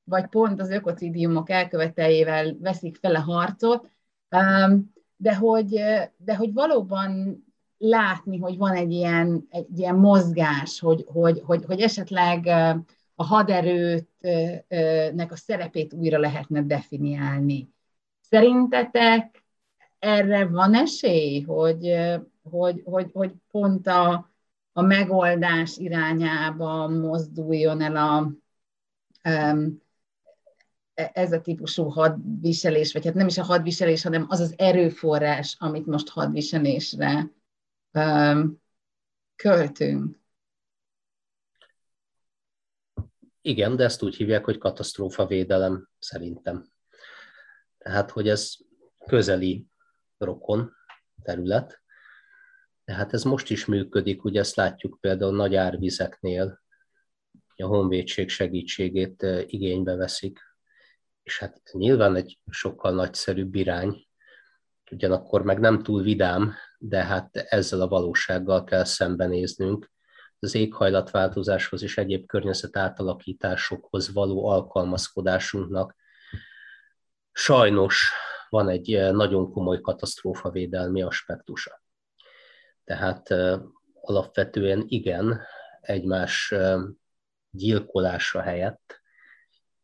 [0.04, 3.90] vagy pont az ökocidiumok elköveteljével veszik fel a harcot,
[5.16, 5.70] de hogy,
[6.18, 7.44] de hogy valóban
[7.78, 12.46] látni, hogy van egy ilyen, egy ilyen mozgás, hogy, hogy, hogy, hogy esetleg
[13.16, 14.12] a haderőtnek
[15.32, 17.70] a szerepét újra lehetne definiálni.
[18.22, 19.44] Szerintetek
[20.00, 21.96] erre van esély, hogy,
[22.50, 24.32] hogy, hogy, hogy pont a,
[24.74, 28.32] a megoldás irányába mozduljon el a,
[30.94, 35.86] ez a típusú hadviselés, vagy hát nem is a hadviselés, hanem az az erőforrás, amit
[35.86, 37.32] most hadviselésre
[37.94, 38.62] um,
[39.36, 40.20] költünk.
[43.42, 46.70] Igen, de ezt úgy hívják, hogy katasztrófavédelem szerintem.
[47.78, 48.54] Tehát, hogy ez
[49.06, 49.66] közeli
[50.18, 50.72] rokon
[51.24, 51.82] terület.
[52.84, 56.62] Tehát ez most is működik, ugye ezt látjuk például nagy árvizeknél,
[57.56, 60.40] a honvédség segítségét igénybe veszik,
[61.32, 64.08] és hát nyilván egy sokkal nagyszerűbb irány,
[64.92, 69.92] ugyanakkor meg nem túl vidám, de hát ezzel a valósággal kell szembenéznünk.
[70.40, 75.96] Az éghajlatváltozáshoz és egyéb környezet átalakításokhoz való alkalmazkodásunknak
[77.32, 78.12] sajnos
[78.50, 81.84] van egy eh, nagyon komoly katasztrófavédelmi aspektusa.
[82.84, 83.60] Tehát eh,
[84.02, 85.42] alapvetően igen,
[85.82, 86.80] egymás eh,
[87.50, 89.02] gyilkolása helyett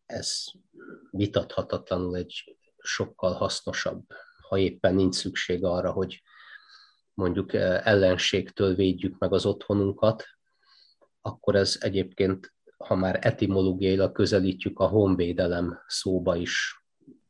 [0.08, 0.46] ez
[1.12, 4.06] vitathatatlanul egy sokkal hasznosabb,
[4.50, 6.22] ha éppen nincs szükség arra, hogy
[7.14, 10.26] mondjuk ellenségtől védjük meg az otthonunkat,
[11.22, 16.84] akkor ez egyébként, ha már etimológiailag közelítjük, a honvédelem szóba is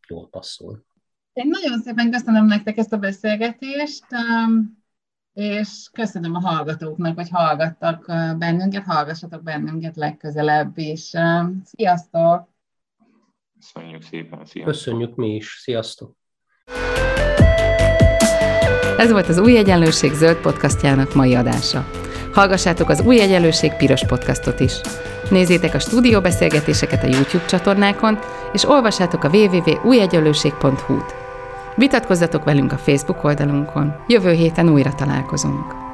[0.07, 0.85] jól passzol.
[1.33, 4.83] Én nagyon szépen köszönöm nektek ezt a beszélgetést, um,
[5.33, 11.13] és köszönöm a hallgatóknak, hogy hallgattak uh, bennünket, hallgassatok bennünket legközelebb is.
[11.13, 12.55] Um, sziasztok!
[13.59, 14.73] Köszönjük szépen, sziasztok!
[14.73, 16.15] Köszönjük mi is, sziasztok!
[18.97, 21.89] Ez volt az Új Egyenlőség zöld podcastjának mai adása.
[22.33, 24.73] Hallgassátok az Új Egyenlőség piros podcastot is.
[25.29, 28.19] Nézzétek a stúdióbeszélgetéseket a YouTube csatornákon,
[28.53, 31.13] és olvassátok a www.újegyenlőség.hu-t.
[31.75, 33.95] Vitatkozzatok velünk a Facebook oldalunkon.
[34.07, 35.86] Jövő héten újra találkozunk.